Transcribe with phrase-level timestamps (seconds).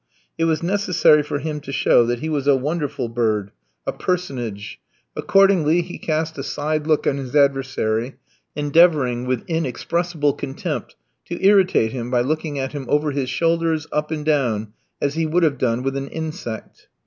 [0.35, 3.51] It was necessary for him to show that he was a wonderful bird,
[3.85, 4.79] a personage.
[5.15, 8.15] Accordingly, he cast a side look on his adversary,
[8.55, 10.95] endeavouring, with inexpressible contempt,
[11.25, 15.27] to irritate him by looking at him over his shoulders, up and down, as he
[15.27, 16.87] would have done with an insect.